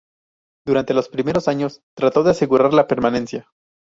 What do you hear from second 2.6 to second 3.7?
la permanencia.